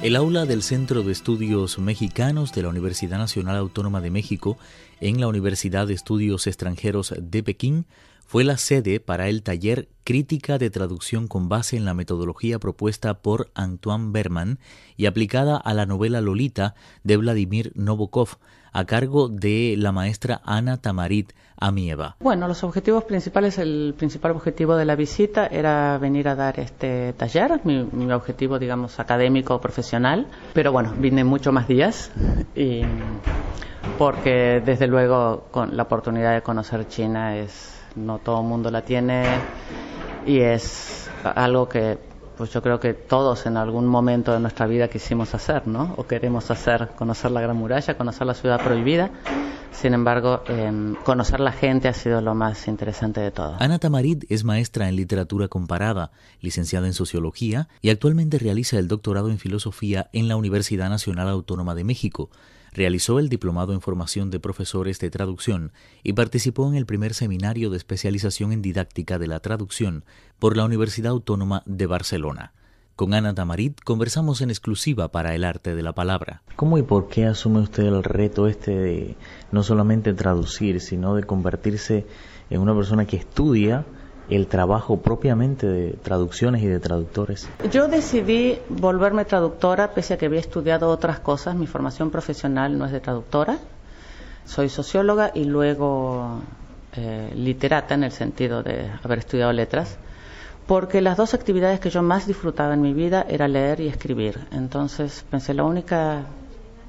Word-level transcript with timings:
El 0.00 0.14
aula 0.14 0.46
del 0.46 0.62
Centro 0.62 1.02
de 1.02 1.10
Estudios 1.10 1.80
Mexicanos 1.80 2.52
de 2.52 2.62
la 2.62 2.68
Universidad 2.68 3.18
Nacional 3.18 3.56
Autónoma 3.56 4.00
de 4.00 4.10
México 4.10 4.56
en 5.00 5.20
la 5.20 5.26
Universidad 5.26 5.88
de 5.88 5.94
Estudios 5.94 6.46
Extranjeros 6.46 7.14
de 7.20 7.42
Pekín 7.42 7.84
fue 8.28 8.44
la 8.44 8.58
sede 8.58 9.00
para 9.00 9.28
el 9.28 9.42
taller 9.42 9.88
Crítica 10.04 10.58
de 10.58 10.68
Traducción 10.68 11.28
con 11.28 11.48
base 11.48 11.78
en 11.78 11.86
la 11.86 11.94
metodología 11.94 12.58
propuesta 12.58 13.14
por 13.14 13.50
Antoine 13.54 14.12
Berman 14.12 14.58
y 14.98 15.06
aplicada 15.06 15.56
a 15.56 15.72
la 15.72 15.86
novela 15.86 16.20
Lolita 16.20 16.74
de 17.04 17.16
Vladimir 17.16 17.72
Novokov, 17.74 18.36
a 18.70 18.84
cargo 18.84 19.30
de 19.30 19.76
la 19.78 19.92
maestra 19.92 20.42
Ana 20.44 20.76
Tamarit 20.76 21.32
Amieva. 21.56 22.16
Bueno, 22.20 22.46
los 22.48 22.62
objetivos 22.64 23.04
principales, 23.04 23.56
el 23.56 23.94
principal 23.96 24.32
objetivo 24.32 24.76
de 24.76 24.84
la 24.84 24.94
visita 24.94 25.46
era 25.46 25.96
venir 25.96 26.28
a 26.28 26.34
dar 26.34 26.60
este 26.60 27.14
taller, 27.14 27.62
mi, 27.64 27.82
mi 27.92 28.12
objetivo, 28.12 28.58
digamos, 28.58 29.00
académico 29.00 29.54
o 29.54 29.60
profesional, 29.62 30.26
pero 30.52 30.70
bueno, 30.70 30.92
vine 30.98 31.24
mucho 31.24 31.50
más 31.50 31.66
días 31.66 32.10
y 32.54 32.82
porque 33.96 34.62
desde 34.62 34.86
luego 34.86 35.46
con 35.50 35.74
la 35.78 35.84
oportunidad 35.84 36.34
de 36.34 36.42
conocer 36.42 36.86
China 36.88 37.34
es 37.34 37.77
no 37.96 38.18
todo 38.18 38.40
el 38.40 38.46
mundo 38.46 38.70
la 38.70 38.82
tiene 38.82 39.24
y 40.26 40.40
es 40.40 41.10
algo 41.22 41.68
que 41.68 41.98
pues 42.38 42.52
yo 42.52 42.62
creo 42.62 42.78
que 42.78 42.94
todos 42.94 43.46
en 43.46 43.56
algún 43.56 43.88
momento 43.88 44.32
de 44.32 44.38
nuestra 44.38 44.68
vida 44.68 44.86
quisimos 44.86 45.34
hacer, 45.34 45.66
¿no? 45.66 45.94
O 45.96 46.06
queremos 46.06 46.52
hacer, 46.52 46.90
conocer 46.96 47.32
la 47.32 47.40
Gran 47.40 47.56
Muralla, 47.56 47.96
conocer 47.96 48.28
la 48.28 48.34
ciudad 48.34 48.62
prohibida. 48.62 49.10
Sin 49.72 49.92
embargo, 49.92 50.44
eh, 50.48 50.94
conocer 51.04 51.40
la 51.40 51.50
gente 51.50 51.88
ha 51.88 51.92
sido 51.92 52.20
lo 52.20 52.36
más 52.36 52.68
interesante 52.68 53.20
de 53.20 53.32
todo. 53.32 53.56
Ana 53.58 53.80
Tamarit 53.80 54.24
es 54.28 54.44
maestra 54.44 54.88
en 54.88 54.94
literatura 54.94 55.48
comparada, 55.48 56.12
licenciada 56.40 56.86
en 56.86 56.92
sociología 56.92 57.68
y 57.82 57.90
actualmente 57.90 58.38
realiza 58.38 58.78
el 58.78 58.86
doctorado 58.86 59.30
en 59.30 59.38
filosofía 59.38 60.08
en 60.12 60.28
la 60.28 60.36
Universidad 60.36 60.88
Nacional 60.88 61.28
Autónoma 61.28 61.74
de 61.74 61.82
México. 61.82 62.30
Realizó 62.72 63.18
el 63.18 63.28
diplomado 63.28 63.72
en 63.72 63.80
formación 63.80 64.30
de 64.30 64.40
profesores 64.40 64.98
de 64.98 65.10
traducción 65.10 65.72
y 66.02 66.12
participó 66.12 66.68
en 66.68 66.74
el 66.74 66.86
primer 66.86 67.14
seminario 67.14 67.70
de 67.70 67.76
especialización 67.76 68.52
en 68.52 68.62
didáctica 68.62 69.18
de 69.18 69.26
la 69.26 69.40
traducción 69.40 70.04
por 70.38 70.56
la 70.56 70.64
Universidad 70.64 71.12
Autónoma 71.12 71.62
de 71.66 71.86
Barcelona. 71.86 72.52
Con 72.98 73.14
Ana 73.14 73.32
Tamarit 73.32 73.80
conversamos 73.84 74.40
en 74.40 74.50
exclusiva 74.50 75.12
para 75.12 75.34
el 75.36 75.44
arte 75.44 75.76
de 75.76 75.82
la 75.84 75.92
palabra. 75.92 76.42
¿Cómo 76.56 76.78
y 76.78 76.82
por 76.82 77.08
qué 77.08 77.26
asume 77.26 77.60
usted 77.60 77.84
el 77.84 78.02
reto 78.02 78.48
este 78.48 78.72
de 78.72 79.16
no 79.52 79.62
solamente 79.62 80.14
traducir, 80.14 80.80
sino 80.80 81.14
de 81.14 81.22
convertirse 81.22 82.06
en 82.50 82.60
una 82.60 82.74
persona 82.74 83.06
que 83.06 83.16
estudia 83.16 83.86
el 84.28 84.46
trabajo 84.46 84.98
propiamente 84.98 85.66
de 85.66 85.92
traducciones 86.02 86.62
y 86.62 86.66
de 86.66 86.80
traductores? 86.80 87.48
Yo 87.70 87.88
decidí 87.88 88.58
volverme 88.68 89.24
traductora 89.24 89.92
pese 89.92 90.14
a 90.14 90.18
que 90.18 90.26
había 90.26 90.40
estudiado 90.40 90.88
otras 90.88 91.20
cosas. 91.20 91.54
Mi 91.54 91.66
formación 91.66 92.10
profesional 92.10 92.78
no 92.78 92.86
es 92.86 92.92
de 92.92 93.00
traductora. 93.00 93.58
Soy 94.44 94.68
socióloga 94.68 95.30
y 95.34 95.44
luego 95.44 96.40
eh, 96.96 97.32
literata 97.34 97.94
en 97.94 98.04
el 98.04 98.12
sentido 98.12 98.62
de 98.62 98.90
haber 99.02 99.18
estudiado 99.18 99.52
letras. 99.52 99.96
Porque 100.66 101.00
las 101.00 101.16
dos 101.16 101.32
actividades 101.32 101.80
que 101.80 101.88
yo 101.88 102.02
más 102.02 102.26
disfrutaba 102.26 102.74
en 102.74 102.82
mi 102.82 102.92
vida 102.92 103.24
era 103.28 103.48
leer 103.48 103.80
y 103.80 103.88
escribir. 103.88 104.38
Entonces 104.52 105.24
pensé, 105.30 105.54
la 105.54 105.64
única 105.64 106.26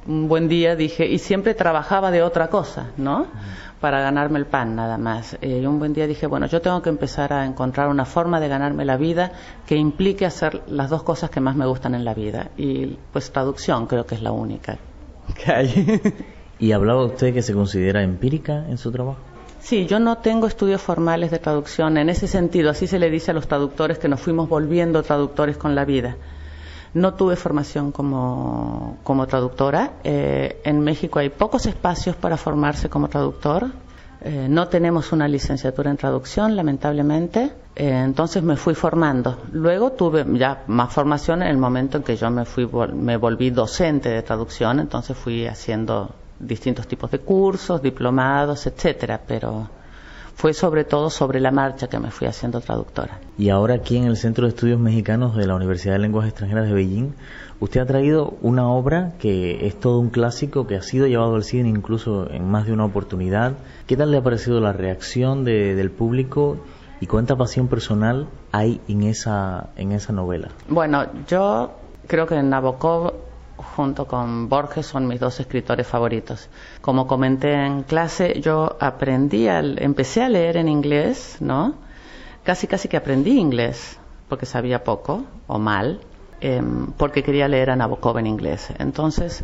un 0.08 0.28
buen 0.28 0.48
día 0.48 0.76
dije, 0.76 1.06
y 1.06 1.20
siempre 1.20 1.54
trabajaba 1.54 2.12
de 2.12 2.24
otra 2.24 2.48
cosa, 2.48 2.88
¿no? 2.98 3.28
Para 3.80 4.02
ganarme 4.02 4.40
el 4.40 4.46
pan 4.46 4.76
nada 4.76 4.98
más. 4.98 5.38
Eh, 5.42 5.60
y 5.62 5.66
un 5.66 5.80
buen 5.80 5.94
día 5.94 6.06
dije, 6.06 6.28
bueno, 6.28 6.48
yo 6.48 6.62
tengo 6.62 6.82
que 6.82 6.90
empezar 6.90 7.32
a 7.32 7.46
encontrar 7.46 7.88
una 7.88 8.06
forma 8.06 8.40
de 8.40 8.48
ganarme 8.50 8.84
la 8.84 8.98
vida 8.98 9.32
que 9.66 9.76
implique 9.76 10.26
hacer 10.26 10.64
las 10.68 10.90
dos 10.90 11.04
cosas 11.04 11.30
que 11.30 11.40
más 11.40 11.56
me 11.56 11.66
gustan 11.66 11.96
en 11.96 12.04
la 12.04 12.14
vida. 12.14 12.50
Y 12.58 12.98
pues 13.14 13.32
traducción 13.32 13.88
creo 13.88 14.06
que 14.06 14.16
es 14.16 14.22
la 14.22 14.32
única 14.32 14.78
que 15.34 15.52
hay. 15.52 16.02
¿Y 16.60 16.74
hablaba 16.74 17.06
usted 17.06 17.34
que 17.34 17.42
se 17.42 17.54
considera 17.54 18.04
empírica 18.04 18.66
en 18.68 18.78
su 18.78 18.92
trabajo? 18.92 19.20
Sí, 19.60 19.86
yo 19.86 20.00
no 20.00 20.18
tengo 20.18 20.48
estudios 20.48 20.82
formales 20.82 21.32
de 21.32 21.40
traducción 21.40 21.98
en 21.98 22.10
ese 22.10 22.28
sentido. 22.28 22.70
Así 22.70 22.88
se 22.88 23.00
le 23.00 23.10
dice 23.10 23.32
a 23.32 23.34
los 23.34 23.48
traductores 23.48 23.98
que 23.98 24.08
nos 24.08 24.20
fuimos 24.20 24.50
volviendo 24.50 25.04
traductores 25.04 25.58
con 25.58 25.76
la 25.76 25.86
vida. 25.86 26.16
No 26.94 27.14
tuve 27.14 27.36
formación 27.36 27.92
como, 27.92 28.98
como 29.04 29.28
traductora. 29.28 29.94
Eh, 30.04 30.62
en 30.64 30.80
México 30.80 31.20
hay 31.20 31.30
pocos 31.30 31.66
espacios 31.66 32.16
para 32.16 32.38
formarse 32.38 32.90
como 32.90 33.10
traductor. 33.10 33.68
Eh, 34.22 34.48
no 34.50 34.68
tenemos 34.68 35.12
una 35.12 35.28
licenciatura 35.28 35.92
en 35.92 35.98
traducción, 35.98 36.56
lamentablemente. 36.56 37.54
Eh, 37.76 38.02
entonces 38.04 38.44
me 38.44 38.58
fui 38.58 38.76
formando. 38.76 39.38
Luego 39.52 39.92
tuve 39.92 40.26
ya 40.38 40.64
más 40.68 40.92
formación 40.92 41.42
en 41.42 41.50
el 41.50 41.58
momento 41.58 41.98
en 41.98 42.04
que 42.04 42.18
yo 42.18 42.30
me 42.30 42.46
fui, 42.46 42.68
me 42.94 43.18
volví 43.18 43.50
docente 43.52 44.10
de 44.10 44.22
traducción. 44.24 44.80
Entonces 44.80 45.16
fui 45.16 45.46
haciendo 45.46 46.14
distintos 46.40 46.88
tipos 46.88 47.12
de 47.12 47.20
cursos, 47.20 47.82
diplomados, 47.82 48.66
etcétera. 48.68 49.22
Pero 49.26 49.70
fue 50.40 50.54
sobre 50.54 50.86
todo 50.86 51.10
sobre 51.10 51.42
la 51.42 51.52
marcha 51.52 51.90
que 51.90 52.00
me 52.00 52.12
fui 52.12 52.26
haciendo 52.26 52.62
traductora. 52.62 53.20
Y 53.38 53.50
ahora 53.50 53.76
aquí 53.76 53.98
en 53.98 54.06
el 54.06 54.16
Centro 54.16 54.46
de 54.46 54.52
Estudios 54.52 54.80
Mexicanos 54.80 55.36
de 55.36 55.46
la 55.46 55.54
Universidad 55.54 55.96
de 55.96 56.00
Lenguas 56.00 56.30
Extranjeras 56.30 56.66
de 56.70 56.74
Beijing, 56.74 57.14
usted 57.60 57.82
ha 57.82 57.86
traído 57.86 58.38
una 58.42 58.70
obra 58.70 59.16
que 59.20 59.68
es 59.68 59.78
todo 59.78 60.00
un 60.00 60.10
clásico 60.10 60.66
que 60.66 60.78
ha 60.78 60.82
sido 60.82 61.08
llevado 61.08 61.36
al 61.36 61.44
cine 61.44 61.68
incluso 61.68 62.32
en 62.32 62.50
más 62.50 62.66
de 62.66 62.72
una 62.72 62.86
oportunidad. 62.86 63.58
¿Qué 63.86 63.98
tal 63.98 64.12
le 64.12 64.18
ha 64.18 64.24
parecido 64.24 64.62
la 64.62 64.72
reacción 64.72 65.44
de, 65.44 65.76
del 65.76 65.92
público 65.92 66.56
y 67.02 67.08
cuánta 67.08 67.36
pasión 67.36 67.68
personal 67.68 68.30
hay 68.54 68.80
en 68.88 69.04
esa, 69.04 69.72
en 69.76 69.92
esa 69.92 70.14
novela? 70.14 70.48
Bueno, 70.70 71.06
yo 71.28 71.72
creo 72.08 72.28
que 72.28 72.36
en 72.36 72.50
Nabokov 72.50 73.12
junto 73.76 74.06
con 74.06 74.50
Borges 74.50 74.86
son 74.86 75.08
mis 75.08 75.20
dos 75.20 75.40
escritores 75.40 75.88
favoritos. 75.88 76.50
Como 76.82 77.08
comenté 77.08 77.54
en 77.54 77.84
clase, 77.84 78.40
yo 78.42 78.78
aprendí, 78.80 79.48
al, 79.48 79.82
empecé 79.82 80.24
a 80.24 80.30
leer 80.30 80.58
en 80.58 80.68
inglés, 80.68 81.38
¿no? 81.40 81.76
Casi, 82.44 82.68
casi 82.68 82.88
que 82.88 82.98
aprendí 82.98 83.38
inglés, 83.38 84.00
porque 84.28 84.46
sabía 84.46 84.84
poco 84.84 85.24
o 85.48 85.60
mal, 85.60 86.00
eh, 86.42 86.62
porque 86.98 87.24
quería 87.24 87.48
leer 87.48 87.72
a 87.72 87.76
Nabokov 87.76 88.18
en 88.18 88.28
inglés. 88.28 88.70
Entonces, 88.80 89.44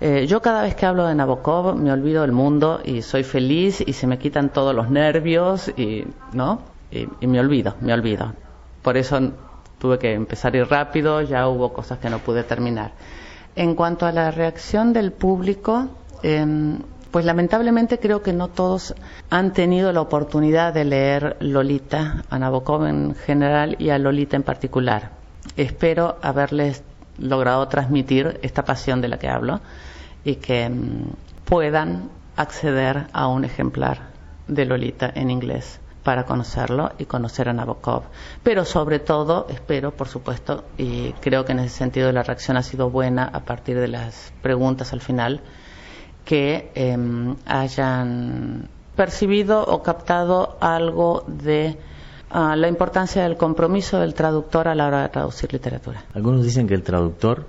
eh, 0.00 0.26
yo 0.26 0.40
cada 0.40 0.62
vez 0.62 0.74
que 0.74 0.86
hablo 0.86 1.06
de 1.06 1.14
Nabokov 1.14 1.76
me 1.76 1.92
olvido 1.92 2.22
del 2.22 2.32
mundo 2.32 2.80
y 2.84 3.02
soy 3.02 3.24
feliz 3.24 3.82
y 3.86 3.92
se 3.92 4.06
me 4.06 4.18
quitan 4.18 4.48
todos 4.50 4.74
los 4.74 4.90
nervios 4.90 5.68
y, 5.76 6.04
¿no? 6.32 6.62
Y, 6.90 7.06
y 7.20 7.26
me 7.26 7.40
olvido, 7.40 7.74
me 7.80 7.92
olvido. 7.92 8.32
Por 8.82 8.96
eso 8.96 9.20
tuve 9.78 9.98
que 9.98 10.14
empezar 10.14 10.54
a 10.54 10.56
ir 10.56 10.66
rápido, 10.68 11.20
ya 11.20 11.46
hubo 11.48 11.72
cosas 11.72 11.98
que 11.98 12.08
no 12.08 12.18
pude 12.18 12.42
terminar. 12.42 12.92
En 13.56 13.74
cuanto 13.74 14.06
a 14.06 14.12
la 14.12 14.30
reacción 14.30 14.92
del 14.92 15.12
público, 15.12 15.88
eh, 16.22 16.44
pues 17.14 17.24
lamentablemente 17.24 18.00
creo 18.00 18.22
que 18.22 18.32
no 18.32 18.48
todos 18.48 18.92
han 19.30 19.52
tenido 19.52 19.92
la 19.92 20.00
oportunidad 20.00 20.74
de 20.74 20.84
leer 20.84 21.36
Lolita, 21.38 22.24
a 22.28 22.38
Nabokov 22.40 22.86
en 22.86 23.14
general 23.14 23.76
y 23.78 23.90
a 23.90 23.98
Lolita 23.98 24.34
en 24.34 24.42
particular. 24.42 25.10
Espero 25.56 26.16
haberles 26.22 26.82
logrado 27.18 27.68
transmitir 27.68 28.40
esta 28.42 28.64
pasión 28.64 29.00
de 29.00 29.06
la 29.06 29.20
que 29.20 29.28
hablo 29.28 29.60
y 30.24 30.34
que 30.36 30.66
um, 30.66 31.12
puedan 31.44 32.10
acceder 32.34 33.06
a 33.12 33.28
un 33.28 33.44
ejemplar 33.44 34.08
de 34.48 34.64
Lolita 34.64 35.12
en 35.14 35.30
inglés 35.30 35.78
para 36.04 36.24
conocerlo 36.24 36.92
y 36.98 37.06
conocer 37.06 37.48
a 37.48 37.52
Nabokov. 37.52 38.04
Pero 38.42 38.64
sobre 38.64 39.00
todo, 39.00 39.46
espero, 39.48 39.90
por 39.90 40.06
supuesto, 40.06 40.64
y 40.78 41.12
creo 41.14 41.44
que 41.44 41.52
en 41.52 41.60
ese 41.60 41.76
sentido 41.76 42.12
la 42.12 42.22
reacción 42.22 42.56
ha 42.56 42.62
sido 42.62 42.90
buena 42.90 43.24
a 43.24 43.40
partir 43.40 43.80
de 43.80 43.88
las 43.88 44.32
preguntas 44.42 44.92
al 44.92 45.00
final, 45.00 45.40
que 46.24 46.70
eh, 46.74 46.96
hayan 47.46 48.68
percibido 48.96 49.64
o 49.64 49.82
captado 49.82 50.56
algo 50.60 51.24
de 51.26 51.76
uh, 52.32 52.54
la 52.54 52.68
importancia 52.68 53.22
del 53.24 53.36
compromiso 53.36 53.98
del 53.98 54.14
traductor 54.14 54.68
a 54.68 54.74
la 54.74 54.86
hora 54.86 55.02
de 55.02 55.08
traducir 55.08 55.52
literatura. 55.52 56.04
Algunos 56.14 56.44
dicen 56.44 56.66
que 56.66 56.74
el 56.74 56.82
traductor 56.82 57.46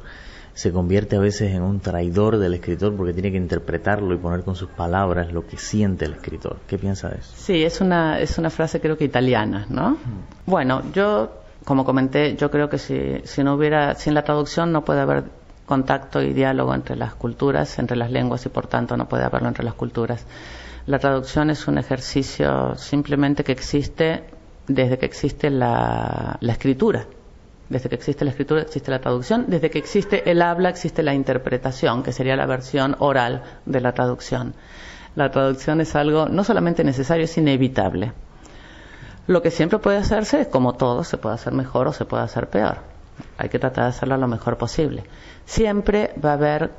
se 0.55 0.71
convierte 0.71 1.17
a 1.17 1.19
veces 1.19 1.53
en 1.53 1.61
un 1.61 1.81
traidor 1.81 2.37
del 2.37 2.53
escritor 2.53 2.95
porque 2.95 3.11
tiene 3.11 3.29
que 3.29 3.37
interpretarlo 3.37 4.15
y 4.15 4.17
poner 4.17 4.43
con 4.43 4.55
sus 4.55 4.69
palabras 4.69 5.33
lo 5.33 5.45
que 5.45 5.57
siente 5.57 6.05
el 6.05 6.13
escritor. 6.13 6.59
¿Qué 6.65 6.77
piensa 6.77 7.09
de 7.09 7.17
eso? 7.17 7.33
Sí, 7.35 7.61
es 7.61 7.81
una, 7.81 8.19
es 8.19 8.37
una 8.37 8.49
frase 8.49 8.79
creo 8.79 8.97
que 8.97 9.03
italiana, 9.03 9.65
¿no? 9.69 9.97
Bueno, 10.45 10.81
yo, 10.93 11.41
como 11.65 11.83
comenté, 11.83 12.37
yo 12.37 12.49
creo 12.49 12.69
que 12.69 12.77
si, 12.77 13.19
si 13.25 13.43
no 13.43 13.55
hubiera, 13.55 13.95
sin 13.95 14.13
la 14.13 14.23
traducción 14.23 14.71
no 14.71 14.85
puede 14.85 15.01
haber 15.01 15.25
contacto 15.65 16.21
y 16.21 16.31
diálogo 16.31 16.73
entre 16.73 16.95
las 16.95 17.15
culturas, 17.15 17.77
entre 17.77 17.97
las 17.97 18.09
lenguas 18.09 18.45
y 18.45 18.49
por 18.49 18.67
tanto 18.67 18.95
no 18.95 19.09
puede 19.09 19.25
haberlo 19.25 19.49
entre 19.49 19.65
las 19.65 19.73
culturas. 19.73 20.25
La 20.85 20.99
traducción 20.99 21.49
es 21.49 21.67
un 21.67 21.77
ejercicio 21.77 22.75
simplemente 22.75 23.43
que 23.43 23.51
existe 23.51 24.23
desde 24.67 24.97
que 24.97 25.05
existe 25.05 25.49
la, 25.49 26.37
la 26.39 26.51
escritura. 26.53 27.07
Desde 27.69 27.89
que 27.89 27.95
existe 27.95 28.23
la 28.23 28.31
escritura 28.31 28.61
existe 28.61 28.91
la 28.91 28.99
traducción, 28.99 29.45
desde 29.47 29.71
que 29.71 29.79
existe 29.79 30.29
el 30.29 30.41
habla 30.41 30.69
existe 30.69 31.01
la 31.01 31.15
interpretación, 31.15 32.03
que 32.03 32.11
sería 32.11 32.35
la 32.35 32.45
versión 32.45 32.95
oral 32.99 33.43
de 33.65 33.81
la 33.81 33.93
traducción. 33.93 34.53
La 35.15 35.31
traducción 35.31 35.81
es 35.81 35.95
algo 35.95 36.27
no 36.27 36.43
solamente 36.43 36.83
necesario, 36.83 37.25
es 37.25 37.37
inevitable. 37.37 38.13
Lo 39.25 39.41
que 39.41 39.49
siempre 39.49 39.79
puede 39.79 39.97
hacerse 39.97 40.41
es 40.41 40.47
como 40.47 40.73
todo, 40.73 41.03
se 41.03 41.17
puede 41.17 41.35
hacer 41.35 41.53
mejor 41.53 41.87
o 41.87 41.93
se 41.93 42.05
puede 42.05 42.23
hacer 42.23 42.49
peor. 42.49 42.77
Hay 43.37 43.49
que 43.49 43.57
tratar 43.57 43.85
de 43.85 43.89
hacerlo 43.89 44.17
lo 44.17 44.27
mejor 44.27 44.57
posible. 44.57 45.03
Siempre 45.45 46.13
va 46.23 46.31
a 46.31 46.33
haber, 46.33 46.71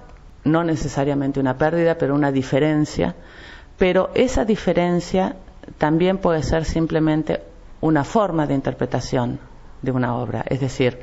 no 0.44 0.62
necesariamente 0.62 1.40
una 1.40 1.58
pérdida, 1.58 1.98
pero 1.98 2.14
una 2.14 2.30
diferencia, 2.30 3.16
pero 3.76 4.10
esa 4.14 4.44
diferencia 4.44 5.34
también 5.78 6.18
puede 6.18 6.44
ser 6.44 6.64
simplemente 6.64 7.42
una 7.80 8.04
forma 8.04 8.46
de 8.46 8.54
interpretación 8.54 9.40
de 9.86 9.92
una 9.92 10.16
obra. 10.16 10.44
Es 10.46 10.60
decir, 10.60 10.98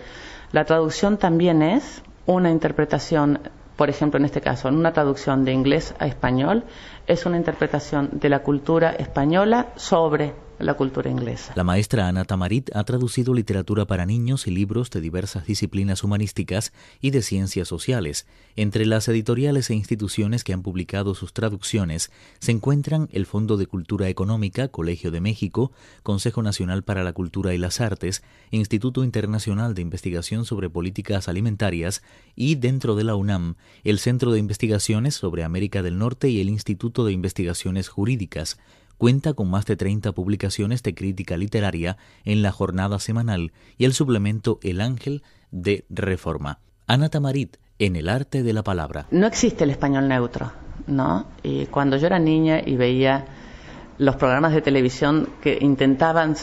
la 0.51 0.65
traducción 0.65 1.17
también 1.17 1.63
es 1.63 2.03
una 2.27 2.51
interpretación, 2.51 3.39
por 3.75 3.89
ejemplo, 3.89 4.19
en 4.19 4.25
este 4.25 4.41
caso, 4.41 4.67
en 4.67 4.75
una 4.75 4.93
traducción 4.93 5.43
de 5.45 5.51
inglés 5.51 5.95
a 5.97 6.05
español, 6.05 6.65
es 7.07 7.25
una 7.25 7.37
interpretación 7.37 8.09
de 8.11 8.29
la 8.29 8.43
cultura 8.43 8.91
española 8.91 9.69
sobre 9.75 10.35
la 10.59 10.75
cultura 10.75 11.09
inglesa. 11.09 11.53
La 11.55 11.63
maestra 11.63 12.07
Ana 12.07 12.25
Tamarit 12.25 12.69
ha 12.75 12.83
traducido 12.83 13.33
literatura 13.33 13.85
para 13.85 14.05
niños 14.05 14.47
y 14.47 14.51
libros 14.51 14.89
de 14.89 15.01
diversas 15.01 15.45
disciplinas 15.45 16.03
humanísticas 16.03 16.73
y 17.01 17.11
de 17.11 17.21
ciencias 17.21 17.67
sociales. 17.67 18.27
Entre 18.55 18.85
las 18.85 19.07
editoriales 19.07 19.69
e 19.69 19.75
instituciones 19.75 20.43
que 20.43 20.53
han 20.53 20.61
publicado 20.61 21.15
sus 21.15 21.33
traducciones 21.33 22.11
se 22.39 22.51
encuentran 22.51 23.09
el 23.11 23.25
Fondo 23.25 23.57
de 23.57 23.67
Cultura 23.67 24.09
Económica, 24.09 24.67
Colegio 24.67 25.11
de 25.11 25.21
México, 25.21 25.71
Consejo 26.03 26.43
Nacional 26.43 26.83
para 26.83 27.03
la 27.03 27.13
Cultura 27.13 27.53
y 27.53 27.57
las 27.57 27.81
Artes, 27.81 28.23
Instituto 28.51 29.03
Internacional 29.03 29.73
de 29.73 29.81
Investigación 29.81 30.45
sobre 30.45 30.69
Políticas 30.69 31.27
Alimentarias 31.27 32.03
y, 32.35 32.55
dentro 32.55 32.95
de 32.95 33.03
la 33.03 33.15
UNAM, 33.15 33.55
el 33.83 33.99
Centro 33.99 34.31
de 34.31 34.39
Investigaciones 34.39 35.15
sobre 35.15 35.43
América 35.43 35.81
del 35.81 35.97
Norte 35.97 36.29
y 36.29 36.39
el 36.41 36.49
Instituto 36.49 37.05
de 37.05 37.11
Investigaciones 37.11 37.89
Jurídicas 37.89 38.57
cuenta 39.03 39.33
con 39.33 39.49
más 39.49 39.65
de 39.65 39.75
30 39.75 40.13
publicaciones 40.13 40.81
de 40.81 40.95
crítica 40.95 41.35
literaria 41.35 41.97
en 42.23 42.41
la 42.41 42.53
jornada 42.53 42.99
semanal 42.99 43.51
y 43.77 43.83
el 43.83 43.91
suplemento 43.91 44.59
El 44.63 44.79
Ángel 44.79 45.23
de 45.51 45.83
Reforma. 45.89 46.59
Ana 46.87 47.09
Tamarit, 47.09 47.57
en 47.79 47.97
el 47.97 48.07
arte 48.07 48.43
de 48.43 48.53
la 48.53 48.63
palabra. 48.63 49.07
No 49.11 49.27
existe 49.27 49.65
el 49.65 49.71
español 49.71 50.07
neutro, 50.07 50.53
¿no? 50.87 51.25
Y 51.43 51.65
cuando 51.65 51.97
yo 51.97 52.07
era 52.07 52.17
niña 52.17 52.61
y 52.65 52.77
veía 52.77 53.25
los 53.97 54.15
programas 54.15 54.53
de 54.53 54.61
televisión 54.61 55.27
que 55.41 55.57
intentaban 55.59 56.37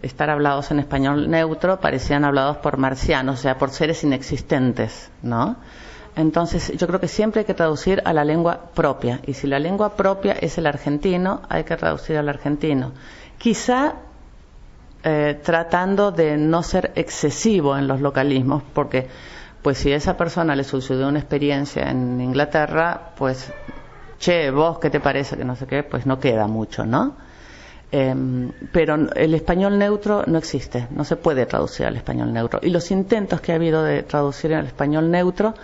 estar 0.00 0.30
hablados 0.30 0.70
en 0.70 0.78
español 0.78 1.28
neutro, 1.28 1.80
parecían 1.80 2.24
hablados 2.24 2.58
por 2.58 2.76
marcianos, 2.76 3.40
o 3.40 3.42
sea, 3.42 3.58
por 3.58 3.70
seres 3.70 4.04
inexistentes, 4.04 5.10
¿no? 5.24 5.56
Entonces, 6.18 6.72
yo 6.76 6.88
creo 6.88 6.98
que 6.98 7.06
siempre 7.06 7.40
hay 7.40 7.44
que 7.44 7.54
traducir 7.54 8.02
a 8.04 8.12
la 8.12 8.24
lengua 8.24 8.72
propia. 8.74 9.20
Y 9.24 9.34
si 9.34 9.46
la 9.46 9.60
lengua 9.60 9.94
propia 9.94 10.32
es 10.32 10.58
el 10.58 10.66
argentino, 10.66 11.42
hay 11.48 11.62
que 11.62 11.76
traducir 11.76 12.16
al 12.16 12.28
argentino. 12.28 12.90
Quizá 13.38 13.94
eh, 15.04 15.40
tratando 15.44 16.10
de 16.10 16.36
no 16.36 16.64
ser 16.64 16.90
excesivo 16.96 17.78
en 17.78 17.86
los 17.86 18.00
localismos, 18.00 18.64
porque 18.74 19.06
pues 19.62 19.78
si 19.78 19.92
a 19.92 19.96
esa 19.96 20.16
persona 20.16 20.56
le 20.56 20.64
sucedió 20.64 21.06
una 21.06 21.20
experiencia 21.20 21.88
en 21.88 22.20
Inglaterra, 22.20 23.12
pues, 23.16 23.52
che, 24.18 24.50
vos, 24.50 24.80
¿qué 24.80 24.90
te 24.90 24.98
parece? 24.98 25.36
Que 25.36 25.44
no 25.44 25.54
sé 25.54 25.68
qué, 25.68 25.84
pues 25.84 26.04
no 26.04 26.18
queda 26.18 26.48
mucho, 26.48 26.84
¿no? 26.84 27.14
Em, 27.92 28.50
pero 28.72 28.96
el 29.14 29.34
español 29.34 29.78
neutro 29.78 30.24
no 30.26 30.38
existe, 30.38 30.88
no 30.90 31.04
se 31.04 31.14
puede 31.14 31.46
traducir 31.46 31.86
al 31.86 31.94
español 31.94 32.32
neutro. 32.32 32.58
Y 32.60 32.70
los 32.70 32.90
intentos 32.90 33.40
que 33.40 33.52
ha 33.52 33.54
habido 33.54 33.84
de 33.84 34.02
traducir 34.02 34.52
al 34.52 34.66
español 34.66 35.12
neutro 35.12 35.54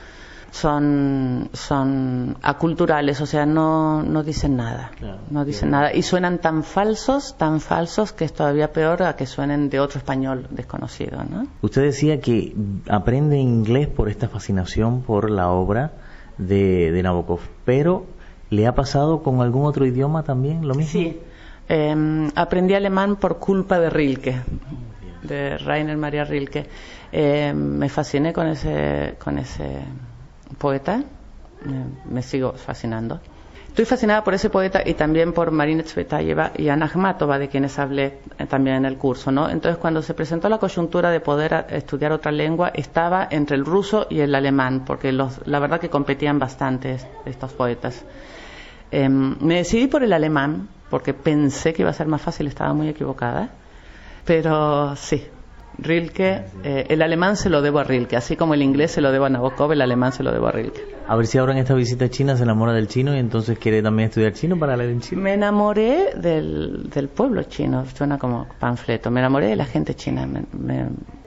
son, 0.54 1.50
son 1.52 2.36
aculturales, 2.40 3.20
o 3.20 3.26
sea, 3.26 3.44
no, 3.44 4.04
no 4.04 4.22
dicen 4.22 4.56
nada. 4.56 4.92
no 5.28 5.44
dicen 5.44 5.70
nada. 5.70 5.92
Y 5.92 6.02
suenan 6.02 6.38
tan 6.38 6.62
falsos, 6.62 7.36
tan 7.36 7.60
falsos, 7.60 8.12
que 8.12 8.24
es 8.24 8.32
todavía 8.32 8.72
peor 8.72 9.02
a 9.02 9.16
que 9.16 9.26
suenen 9.26 9.68
de 9.68 9.80
otro 9.80 9.98
español 9.98 10.46
desconocido. 10.50 11.24
¿no? 11.24 11.48
Usted 11.60 11.82
decía 11.82 12.20
que 12.20 12.54
aprende 12.88 13.36
inglés 13.36 13.88
por 13.88 14.08
esta 14.08 14.28
fascinación 14.28 15.02
por 15.02 15.28
la 15.28 15.50
obra 15.50 15.90
de, 16.38 16.92
de 16.92 17.02
Nabokov, 17.02 17.40
pero 17.64 18.06
¿le 18.50 18.68
ha 18.68 18.76
pasado 18.76 19.24
con 19.24 19.40
algún 19.40 19.66
otro 19.66 19.84
idioma 19.86 20.22
también 20.22 20.68
lo 20.68 20.76
mismo? 20.76 20.92
Sí. 20.92 21.18
Em, 21.68 22.30
aprendí 22.36 22.74
alemán 22.74 23.16
por 23.16 23.40
culpa 23.40 23.80
de 23.80 23.90
Rilke, 23.90 24.36
de 25.24 25.58
Rainer 25.58 25.96
Maria 25.96 26.22
Rilke. 26.22 26.68
Em, 27.10 27.56
me 27.56 27.88
fasciné 27.88 28.32
con 28.32 28.46
ese, 28.46 29.16
con 29.18 29.38
ese 29.38 29.80
poeta, 30.58 31.02
me 32.05 32.23
sigo 32.23 32.52
fascinando. 32.52 33.20
Estoy 33.75 33.87
fascinada 33.87 34.23
por 34.23 34.35
ese 34.35 34.50
poeta 34.50 34.82
y 34.87 34.94
también 34.94 35.32
por 35.32 35.50
Marina 35.50 35.82
Tsvetaeva 35.82 36.52
y 36.56 36.69
Ana 36.69 36.87
Akhmatova, 36.87 37.41
de 37.41 37.49
quienes 37.49 37.76
hablé 37.81 38.20
eh, 38.38 38.46
también 38.46 38.76
en 38.76 38.85
el 38.85 38.96
curso, 38.96 39.32
¿no? 39.32 39.50
Entonces, 39.50 39.79
cuando 39.79 40.00
se 40.00 40.14
presentó 40.14 40.49
la 40.49 40.58
coyuntura 40.58 41.11
de 41.11 41.19
poder 41.19 41.67
estudiar 41.70 42.12
otra 42.12 42.31
lengua, 42.31 42.70
estaba 42.73 43.26
entre 43.29 43.56
el 43.56 43.64
ruso 43.64 44.06
y 44.08 44.20
el 44.20 44.32
alemán, 44.32 44.85
porque 44.87 45.11
los, 45.11 45.44
la 45.49 45.58
verdad 45.58 45.81
que 45.81 45.88
competían 45.88 46.38
bastante 46.38 46.99
estos 47.25 47.52
poetas. 47.52 48.05
Em, 48.93 49.37
me 49.40 49.56
decidí 49.56 49.88
por 49.88 50.05
el 50.05 50.12
alemán, 50.12 50.69
porque 50.88 51.12
pensé 51.12 51.73
que 51.73 51.82
iba 51.82 51.90
a 51.90 51.94
ser 51.94 52.06
más 52.06 52.23
fácil, 52.23 52.47
estaba 52.47 52.73
muy 52.75 52.88
equivocada, 52.88 53.49
pero 54.25 54.94
sí, 54.94 55.26
Rilke, 55.79 56.44
eh, 56.62 56.87
el 56.88 57.03
alemán 57.03 57.37
se 57.37 57.50
lo 57.50 57.61
debo 57.61 57.81
a 57.81 57.85
Rilke, 57.85 58.17
así 58.17 58.37
como 58.37 58.55
el 58.55 58.62
inglés 58.62 58.93
se 58.93 59.00
lo 59.00 59.11
debo 59.11 59.25
a 59.25 59.29
Nabokov, 59.29 59.73
el 59.73 59.82
alemán 59.82 60.12
se 60.12 60.23
lo 60.23 60.32
debo 60.32 60.47
a 60.47 60.53
Rilke. 60.53 60.81
A 61.06 61.17
ver 61.17 61.26
si 61.26 61.38
ahora 61.38 61.53
en 61.53 61.59
esta 61.59 61.75
visita 61.75 62.06
a 62.06 62.09
China 62.09 62.37
se 62.37 62.44
enamora 62.44 62.73
del 62.73 62.88
chino 62.88 63.15
y 63.15 63.19
entonces 63.19 63.59
quiere 63.59 63.82
también 63.82 64.09
estudiar 64.09 64.32
chino 64.32 64.59
para 64.59 64.76
leer 64.76 64.91
en 64.91 65.00
chino. 65.00 65.21
Me 65.21 65.35
enamoré 65.35 66.15
del, 66.17 66.88
del 66.91 67.09
pueblo 67.09 67.43
chino, 67.44 67.85
suena 67.87 68.19
como 68.19 68.47
panfleto, 68.59 69.11
me 69.11 69.21
enamoré 69.21 69.49
de 69.49 69.57
la 69.57 69.66
gente 69.66 69.95
china. 69.95 70.26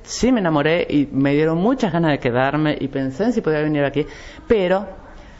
sí 0.04 0.32
me 0.32 0.40
enamoré 0.40 0.88
y 0.90 1.08
me 1.12 1.34
dieron 1.34 1.58
muchas 1.58 1.92
ganas 1.92 2.12
de 2.12 2.20
quedarme 2.20 2.78
y 2.80 2.88
pensé 2.88 3.26
en 3.26 3.34
si 3.34 3.42
podía 3.42 3.60
venir 3.60 3.84
aquí, 3.84 4.06
pero 4.48 4.88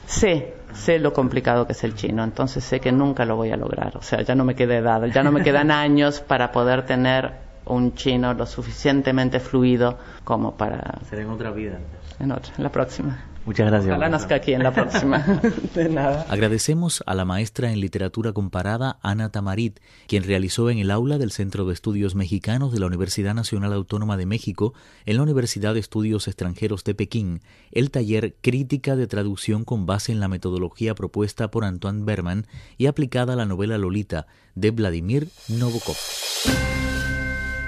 sé 0.06 0.58
sé 0.74 1.00
lo 1.00 1.14
complicado 1.14 1.66
que 1.66 1.74
es 1.74 1.84
el 1.84 1.96
chino, 1.96 2.24
entonces 2.24 2.64
sé 2.64 2.80
que 2.80 2.92
nunca 2.92 3.26
lo 3.26 3.36
voy 3.36 3.52
a 3.52 3.58
lograr. 3.58 3.98
O 3.98 4.02
sea, 4.02 4.22
ya 4.22 4.36
no 4.36 4.44
me 4.44 4.56
queda 4.56 4.78
edad, 4.78 5.04
ya 5.06 5.24
no 5.24 5.32
me 5.32 5.42
quedan 5.42 5.72
años 5.72 6.22
para 6.22 6.52
poder 6.52 6.86
tener 6.86 7.47
un 7.68 7.94
chino 7.96 8.34
lo 8.34 8.46
suficientemente 8.46 9.40
fluido 9.40 9.98
como 10.24 10.56
para... 10.56 11.00
Será 11.10 11.22
en 11.22 11.30
otra 11.30 11.52
vida. 11.52 11.80
En 12.20 12.32
otra, 12.32 12.54
en 12.58 12.64
la 12.64 12.72
próxima. 12.72 13.24
Muchas 13.48 13.68
gracias. 13.68 13.92
Ojalá 13.92 14.10
nazca 14.10 14.36
aquí 14.36 14.52
en 14.52 14.62
la 14.62 14.74
próxima. 14.74 15.20
de 15.74 15.88
nada. 15.88 16.26
Agradecemos 16.28 17.02
a 17.06 17.16
la 17.16 17.24
maestra 17.24 17.72
en 17.72 17.80
literatura 17.80 18.34
comparada 18.34 19.00
Ana 19.02 19.32
Tamarit, 19.32 19.80
quien 20.06 20.24
realizó 20.24 20.70
en 20.70 20.80
el 20.80 20.92
aula 20.92 21.18
del 21.18 21.32
Centro 21.32 21.64
de 21.66 21.74
Estudios 21.74 22.14
Mexicanos 22.14 22.74
de 22.74 22.82
la 22.82 22.88
Universidad 22.88 23.34
Nacional 23.34 23.72
Autónoma 23.72 24.18
de 24.18 24.26
México, 24.26 24.74
en 25.06 25.16
la 25.16 25.24
Universidad 25.24 25.76
de 25.76 25.80
Estudios 25.80 26.28
Extranjeros 26.28 26.84
de 26.84 26.94
Pekín, 26.94 27.42
el 27.72 27.90
taller 27.90 28.36
Crítica 28.42 28.98
de 28.98 29.08
Traducción 29.08 29.64
con 29.64 29.86
base 29.86 30.12
en 30.12 30.20
la 30.20 30.28
metodología 30.28 30.94
propuesta 30.94 31.50
por 31.50 31.64
Antoine 31.64 32.04
Berman 32.04 32.48
y 32.78 32.88
aplicada 32.88 33.32
a 33.32 33.38
la 33.38 33.46
novela 33.46 33.78
Lolita 33.78 34.28
de 34.56 34.72
Vladimir 34.72 35.30
Novokov 35.48 35.96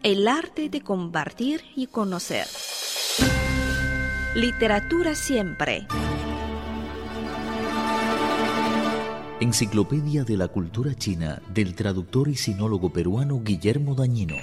El 0.02 0.28
arte 0.28 0.68
de 0.68 0.80
compartir 0.82 1.62
y 1.74 1.88
conocer. 1.88 2.46
Literatura 4.36 5.14
siempre. 5.16 5.86
Enciclopedia 9.40 10.22
de 10.24 10.36
la 10.36 10.46
Cultura 10.48 10.94
China 10.94 11.42
del 11.52 11.74
traductor 11.74 12.28
y 12.28 12.36
sinólogo 12.36 12.92
peruano 12.92 13.40
Guillermo 13.42 13.94
Dañino. 13.96 14.36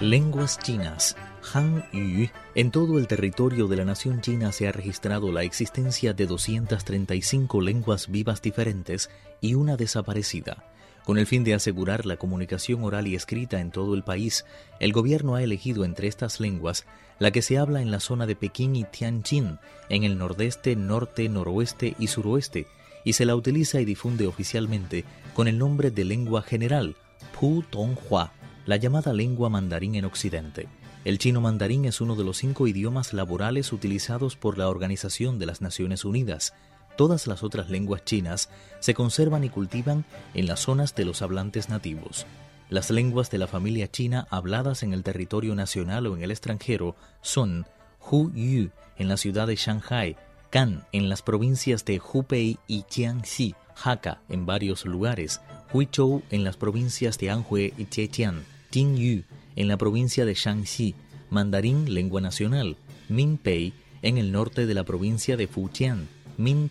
Lenguas 0.00 0.58
chinas 0.58 1.16
Han 1.52 1.84
Yu. 1.92 2.28
En 2.54 2.70
todo 2.70 2.98
el 2.98 3.06
territorio 3.06 3.66
de 3.68 3.76
la 3.76 3.84
nación 3.84 4.20
china 4.20 4.52
se 4.52 4.68
ha 4.68 4.72
registrado 4.72 5.32
la 5.32 5.42
existencia 5.42 6.12
de 6.12 6.26
235 6.26 7.60
lenguas 7.60 8.10
vivas 8.10 8.42
diferentes 8.42 9.10
y 9.40 9.54
una 9.54 9.76
desaparecida. 9.76 10.64
Con 11.04 11.18
el 11.18 11.26
fin 11.26 11.44
de 11.44 11.54
asegurar 11.54 12.04
la 12.04 12.16
comunicación 12.16 12.82
oral 12.82 13.06
y 13.06 13.14
escrita 13.14 13.60
en 13.60 13.70
todo 13.70 13.94
el 13.94 14.02
país, 14.02 14.44
el 14.80 14.92
gobierno 14.92 15.36
ha 15.36 15.42
elegido 15.42 15.84
entre 15.84 16.08
estas 16.08 16.40
lenguas 16.40 16.84
la 17.18 17.30
que 17.30 17.42
se 17.42 17.58
habla 17.58 17.80
en 17.80 17.90
la 17.90 18.00
zona 18.00 18.26
de 18.26 18.36
Pekín 18.36 18.74
y 18.76 18.84
Tianjin, 18.84 19.58
en 19.88 20.04
el 20.04 20.18
nordeste, 20.18 20.74
norte, 20.76 21.28
noroeste 21.28 21.94
y 21.98 22.08
suroeste, 22.08 22.66
y 23.04 23.12
se 23.12 23.24
la 23.24 23.36
utiliza 23.36 23.80
y 23.80 23.84
difunde 23.84 24.26
oficialmente 24.26 25.04
con 25.32 25.48
el 25.48 25.58
nombre 25.58 25.90
de 25.90 26.04
lengua 26.04 26.42
general, 26.42 26.96
Pu 27.38 27.64
Hua, 28.08 28.32
la 28.66 28.76
llamada 28.76 29.12
lengua 29.12 29.48
mandarín 29.48 29.94
en 29.94 30.06
Occidente. 30.06 30.68
El 31.06 31.18
chino 31.18 31.40
mandarín 31.40 31.84
es 31.84 32.00
uno 32.00 32.16
de 32.16 32.24
los 32.24 32.36
cinco 32.36 32.66
idiomas 32.66 33.12
laborales 33.12 33.72
utilizados 33.72 34.34
por 34.34 34.58
la 34.58 34.68
Organización 34.68 35.38
de 35.38 35.46
las 35.46 35.60
Naciones 35.62 36.04
Unidas, 36.04 36.52
Todas 36.96 37.28
las 37.28 37.44
otras 37.44 37.70
lenguas 37.70 38.04
chinas 38.04 38.48
se 38.80 38.92
conservan 38.92 39.44
y 39.44 39.50
cultivan 39.50 40.04
en 40.34 40.46
las 40.46 40.60
zonas 40.60 40.96
de 40.96 41.04
los 41.04 41.22
hablantes 41.22 41.68
nativos. 41.68 42.26
Las 42.70 42.90
lenguas 42.90 43.30
de 43.30 43.38
la 43.38 43.46
familia 43.46 43.88
china 43.88 44.26
habladas 44.30 44.82
en 44.82 44.92
el 44.92 45.04
territorio 45.04 45.54
nacional 45.54 46.08
o 46.08 46.16
en 46.16 46.24
el 46.24 46.32
extranjero 46.32 46.96
son 47.20 47.66
Hu 48.00 48.32
Yu 48.32 48.70
en 48.96 49.08
la 49.08 49.16
ciudad 49.16 49.46
de 49.46 49.54
Shanghai, 49.54 50.16
Kan 50.50 50.86
en 50.90 51.08
las 51.08 51.22
provincias 51.22 51.84
de 51.84 52.00
Hubei 52.00 52.58
y 52.66 52.84
Jiangxi, 52.90 53.54
Hakka 53.84 54.22
en 54.28 54.44
varios 54.44 54.86
lugares, 54.86 55.40
Huizhou 55.72 56.22
en 56.30 56.42
las 56.42 56.56
provincias 56.56 57.16
de 57.18 57.30
Anhui 57.30 57.74
y 57.76 57.84
Zhejiang, 57.84 58.42
Yu 58.72 59.22
en 59.56 59.68
la 59.68 59.76
provincia 59.76 60.24
de 60.24 60.34
Shanxi, 60.34 60.94
Mandarín 61.30 61.92
lengua 61.92 62.20
nacional, 62.20 62.76
Minpei 63.08 63.72
en 64.02 64.18
el 64.18 64.30
norte 64.30 64.66
de 64.66 64.74
la 64.74 64.84
provincia 64.84 65.36
de 65.36 65.48
Fujian, 65.48 66.08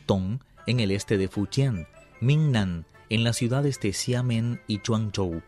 Tong 0.05 0.39
en 0.67 0.79
el 0.79 0.91
este 0.91 1.17
de 1.17 1.27
Fujian, 1.27 1.87
Nan 2.21 2.85
en 3.09 3.23
las 3.23 3.37
ciudades 3.37 3.79
de 3.79 3.91
Xiamen 3.91 4.61
y 4.67 4.79
Zhuangzhou, 4.79 5.41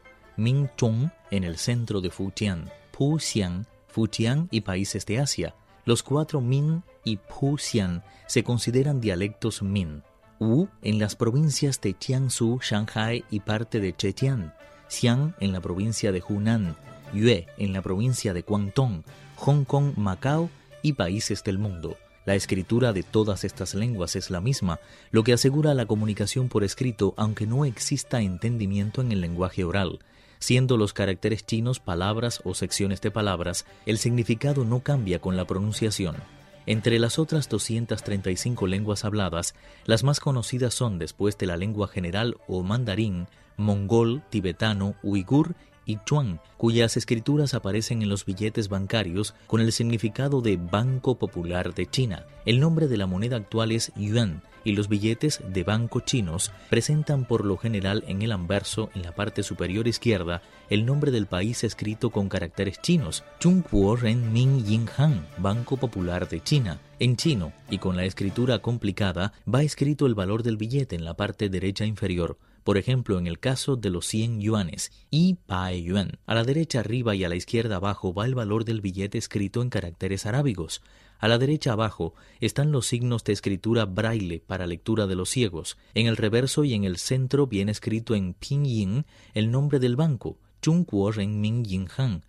Chong 0.78 1.10
en 1.32 1.44
el 1.44 1.58
centro 1.58 2.02
de 2.02 2.10
Fujian, 2.10 2.70
Puxian, 2.92 3.66
Fujian 3.88 4.48
y 4.52 4.62
países 4.62 5.06
de 5.06 5.20
Asia. 5.20 5.56
Los 5.86 6.04
cuatro 6.04 6.42
Min 6.42 6.84
y 7.04 7.18
Puxian 7.18 8.04
se 8.28 8.44
consideran 8.44 9.00
dialectos 9.00 9.62
Min. 9.62 10.04
Wu 10.40 10.68
en 10.84 11.00
las 11.00 11.16
provincias 11.16 11.82
de 11.82 11.96
Jiangsu, 12.00 12.60
Shanghai 12.62 13.24
y 13.32 13.40
parte 13.40 13.80
de 13.80 13.96
Zhejiang, 13.98 14.54
Xiang 14.88 15.34
en 15.40 15.52
la 15.52 15.62
provincia 15.62 16.12
de 16.12 16.22
Hunan, 16.28 16.76
Yue 17.14 17.48
en 17.58 17.74
la 17.74 17.82
provincia 17.82 18.34
de 18.34 18.42
Guangdong, 18.42 19.04
Hong 19.38 19.66
Kong, 19.66 19.94
Macao 19.98 20.50
y 20.82 20.94
países 20.94 21.44
del 21.44 21.58
mundo. 21.58 21.98
La 22.26 22.36
escritura 22.36 22.92
de 22.92 23.04
todas 23.04 23.46
estas 23.46 23.74
lenguas 23.74 24.18
es 24.18 24.30
la 24.30 24.42
misma, 24.42 24.80
lo 25.12 25.24
que 25.24 25.32
asegura 25.32 25.74
la 25.74 25.86
comunicación 25.86 26.50
por 26.50 26.64
escrito 26.64 27.14
aunque 27.16 27.48
no 27.48 27.64
exista 27.64 28.22
entendimiento 28.22 29.02
en 29.02 29.14
el 29.14 29.22
lenguaje 29.22 29.64
oral. 29.64 30.00
Siendo 30.40 30.76
los 30.78 30.94
caracteres 30.94 31.46
chinos 31.46 31.80
palabras 31.80 32.42
o 32.44 32.54
secciones 32.54 33.00
de 33.02 33.12
palabras, 33.12 33.66
el 33.86 33.98
significado 33.98 34.66
no 34.66 34.82
cambia 34.82 35.20
con 35.20 35.38
la 35.38 35.46
pronunciación. 35.46 36.18
Entre 36.66 37.00
las 37.00 37.18
otras 37.18 37.48
235 37.48 38.68
lenguas 38.68 39.06
habladas, 39.06 39.56
las 39.86 40.04
más 40.04 40.20
conocidas 40.20 40.74
son, 40.74 41.00
después 41.00 41.38
de 41.38 41.46
la 41.48 41.56
lengua 41.56 41.88
general 41.88 42.36
o 42.46 42.62
mandarín, 42.62 43.28
mongol, 43.56 44.22
tibetano, 44.30 44.96
uigur 45.02 45.56
y 45.88 45.98
Chuan, 46.06 46.40
cuyas 46.58 46.98
escrituras 46.98 47.56
aparecen 47.56 48.04
en 48.04 48.10
los 48.10 48.26
billetes 48.26 48.70
bancarios 48.70 49.34
con 49.48 49.62
el 49.62 49.72
significado 49.72 50.42
de 50.42 50.58
Banco 50.58 51.18
Popular 51.18 51.74
de 51.74 51.88
China. 51.88 52.26
El 52.46 52.60
nombre 52.60 52.88
de 52.88 52.98
la 52.98 53.08
moneda 53.08 53.38
actual 53.38 53.72
es 53.72 53.92
yuan 53.96 54.44
y 54.64 54.74
los 54.74 54.90
billetes 54.90 55.42
de 55.48 55.64
banco 55.64 56.02
chinos 56.02 56.52
presentan 56.70 57.24
por 57.24 57.46
lo 57.46 57.58
general 57.58 58.04
en 58.08 58.22
el 58.22 58.34
anverso, 58.34 58.90
en 58.96 59.04
la 59.04 59.16
parte 59.16 59.42
superior 59.42 59.88
izquierda, 59.88 60.42
el 60.70 60.86
nombre 60.86 61.12
del 61.12 61.26
país 61.26 61.64
escrito 61.64 62.10
con 62.10 62.28
caracteres 62.28 62.82
chinos, 62.82 63.24
Chungguo 63.40 63.96
Renmin 63.96 64.66
Yinhan, 64.66 65.26
Banco 65.38 65.78
Popular 65.78 66.28
de 66.28 66.44
China. 66.44 66.82
En 67.00 67.16
chino, 67.16 67.54
y 67.70 67.78
con 67.78 67.96
la 67.96 68.04
escritura 68.04 68.60
complicada, 68.60 69.32
va 69.54 69.64
escrito 69.64 70.06
el 70.06 70.16
valor 70.16 70.44
del 70.44 70.58
billete 70.58 70.96
en 70.98 71.06
la 71.06 71.14
parte 71.14 71.48
derecha 71.48 71.86
inferior, 71.86 72.38
por 72.68 72.78
ejemplo, 72.78 73.18
en 73.18 73.28
el 73.28 73.40
caso 73.40 73.78
de 73.78 73.90
los 73.90 74.06
100 74.08 74.42
yuanes, 74.42 74.92
y 75.10 75.36
Pai 75.36 75.84
Yuan. 75.84 76.20
A 76.26 76.36
la 76.36 76.44
derecha 76.44 76.82
arriba 76.82 77.16
y 77.16 77.24
a 77.24 77.30
la 77.30 77.38
izquierda 77.38 77.78
abajo 77.78 78.14
va 78.14 78.26
el 78.26 78.36
valor 78.36 78.66
del 78.66 78.82
billete 78.82 79.18
escrito 79.18 79.62
en 79.62 79.70
caracteres 79.70 80.26
arábigos. 80.26 80.82
A 81.18 81.30
la 81.30 81.38
derecha 81.38 81.72
abajo 81.72 82.14
están 82.42 82.74
los 82.74 82.86
signos 82.86 83.24
de 83.24 83.32
escritura 83.32 83.86
braille 83.86 84.44
para 84.46 84.68
lectura 84.68 85.08
de 85.08 85.16
los 85.16 85.30
ciegos. 85.30 85.78
En 85.94 86.08
el 86.08 86.18
reverso 86.18 86.66
y 86.66 86.74
en 86.74 86.84
el 86.84 86.98
centro 86.98 87.48
viene 87.48 87.72
escrito 87.72 88.16
en 88.16 88.34
pinyin 88.34 89.06
el 89.34 89.50
nombre 89.50 89.80
del 89.80 89.96
banco, 89.96 90.38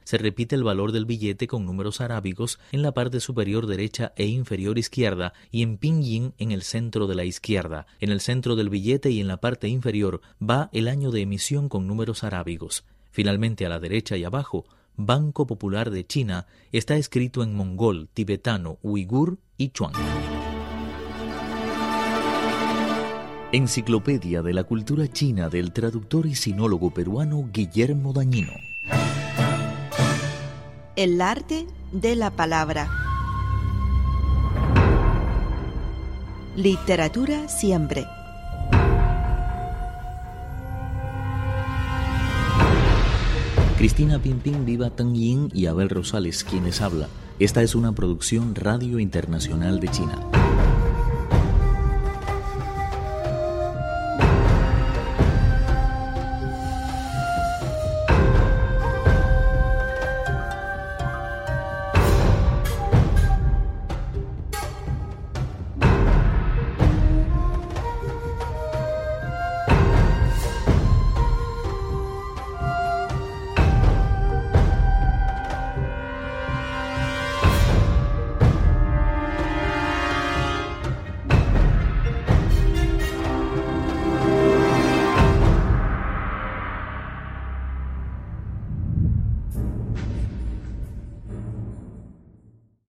se 0.04 0.18
repite 0.18 0.54
el 0.54 0.62
valor 0.62 0.92
del 0.92 1.06
billete 1.06 1.46
con 1.48 1.66
números 1.66 2.00
arábigos 2.00 2.60
en 2.70 2.82
la 2.82 2.92
parte 2.92 3.18
superior 3.18 3.66
derecha 3.66 4.12
e 4.16 4.26
inferior 4.26 4.78
izquierda 4.78 5.32
y 5.50 5.62
en 5.62 5.76
pinyin 5.76 6.34
en 6.38 6.52
el 6.52 6.62
centro 6.62 7.06
de 7.08 7.16
la 7.16 7.24
izquierda. 7.24 7.86
En 7.98 8.10
el 8.10 8.20
centro 8.20 8.54
del 8.54 8.70
billete 8.70 9.10
y 9.10 9.20
en 9.20 9.26
la 9.26 9.38
parte 9.38 9.68
inferior 9.68 10.20
va 10.40 10.70
el 10.72 10.86
año 10.86 11.10
de 11.10 11.22
emisión 11.22 11.68
con 11.68 11.88
números 11.88 12.22
arábigos. 12.22 12.84
Finalmente 13.10 13.66
a 13.66 13.68
la 13.68 13.80
derecha 13.80 14.16
y 14.16 14.22
abajo, 14.22 14.64
Banco 14.96 15.46
Popular 15.46 15.90
de 15.90 16.06
China 16.06 16.46
está 16.70 16.96
escrito 16.96 17.42
en 17.42 17.54
mongol, 17.54 18.08
tibetano, 18.14 18.78
uigur 18.82 19.38
y 19.56 19.70
chuang. 19.70 20.37
Enciclopedia 23.50 24.42
de 24.42 24.52
la 24.52 24.64
Cultura 24.64 25.08
China 25.08 25.48
del 25.48 25.72
traductor 25.72 26.26
y 26.26 26.34
sinólogo 26.34 26.90
peruano 26.90 27.48
Guillermo 27.50 28.12
Dañino. 28.12 28.52
El 30.96 31.22
arte 31.22 31.66
de 31.90 32.14
la 32.14 32.30
palabra. 32.30 32.90
Literatura 36.56 37.48
siempre. 37.48 38.04
Cristina 43.78 44.18
Pimpín, 44.18 44.66
Viva 44.66 44.90
Tang 44.90 45.14
Yin 45.14 45.48
y 45.54 45.66
Abel 45.66 45.88
Rosales, 45.88 46.44
quienes 46.44 46.82
habla. 46.82 47.08
Esta 47.38 47.62
es 47.62 47.74
una 47.74 47.92
producción 47.92 48.54
Radio 48.54 48.98
Internacional 48.98 49.80
de 49.80 49.88
China. 49.88 50.37